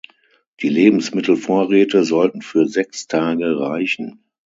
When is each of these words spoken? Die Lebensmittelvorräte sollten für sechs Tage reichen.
Die 0.63 0.67
Lebensmittelvorräte 0.69 2.03
sollten 2.05 2.41
für 2.41 2.65
sechs 2.67 3.05
Tage 3.05 3.59
reichen. 3.59 4.23